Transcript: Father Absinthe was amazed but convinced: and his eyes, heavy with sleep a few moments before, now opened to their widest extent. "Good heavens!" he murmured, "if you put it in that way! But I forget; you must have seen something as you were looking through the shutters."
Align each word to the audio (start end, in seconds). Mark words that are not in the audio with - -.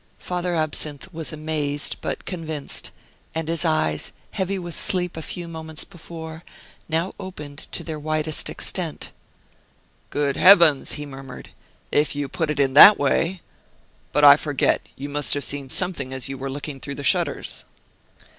Father 0.17 0.55
Absinthe 0.55 1.07
was 1.13 1.31
amazed 1.31 1.97
but 2.01 2.25
convinced: 2.25 2.89
and 3.35 3.47
his 3.47 3.63
eyes, 3.63 4.11
heavy 4.31 4.57
with 4.57 4.73
sleep 4.75 5.15
a 5.15 5.21
few 5.21 5.47
moments 5.47 5.83
before, 5.83 6.43
now 6.89 7.13
opened 7.19 7.59
to 7.71 7.83
their 7.83 7.99
widest 7.99 8.49
extent. 8.49 9.11
"Good 10.09 10.37
heavens!" 10.37 10.93
he 10.93 11.05
murmured, 11.05 11.49
"if 11.91 12.15
you 12.15 12.27
put 12.27 12.49
it 12.49 12.59
in 12.59 12.73
that 12.73 12.97
way! 12.97 13.41
But 14.11 14.23
I 14.23 14.37
forget; 14.37 14.81
you 14.95 15.07
must 15.07 15.35
have 15.35 15.43
seen 15.43 15.69
something 15.69 16.11
as 16.11 16.27
you 16.27 16.35
were 16.35 16.49
looking 16.49 16.79
through 16.79 16.95
the 16.95 17.03
shutters." 17.03 17.65